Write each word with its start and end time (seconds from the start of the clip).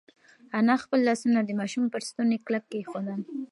انا 0.59 0.75
خپل 0.83 0.99
لاسونه 1.07 1.39
د 1.43 1.49
ماشوم 1.59 1.83
پر 1.93 2.01
ستوني 2.09 2.37
کلک 2.45 2.63
کېښودل. 2.71 3.19